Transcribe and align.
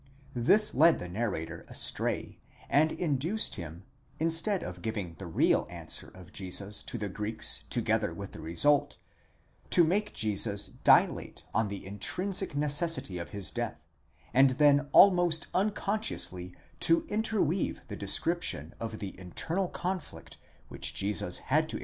this 0.33 0.73
led 0.73 0.97
the 0.97 1.07
narrator 1.07 1.63
astray, 1.67 2.39
and 2.71 2.91
induced 2.91 3.53
him, 3.53 3.83
instead 4.17 4.63
of 4.63 4.81
giving 4.81 5.13
the 5.19 5.27
real 5.27 5.67
answer 5.69 6.07
of 6.15 6.33
Jesus 6.33 6.81
to 6.81 6.97
the 6.97 7.07
Greeks 7.07 7.65
together 7.69 8.11
with 8.11 8.31
the 8.31 8.39
result, 8.41 8.97
to 9.69 9.83
make 9.83 10.11
Jesus 10.11 10.65
dilate 10.65 11.43
on 11.53 11.67
the 11.67 11.85
intrinsic 11.85 12.55
necessity 12.55 13.19
of 13.19 13.29
his 13.29 13.51
death, 13.51 13.79
and 14.33 14.49
then 14.57 14.89
almost 14.91 15.45
unconsciously 15.53 16.55
to 16.79 17.05
interweave 17.07 17.85
the 17.87 17.95
description 17.95 18.73
of 18.79 19.03
ihe 19.03 19.13
internal 19.19 19.67
conflict 19.67 20.37
which 20.67 20.95
Jesus 20.95 21.37
had 21.37 21.69
to. 21.69 21.79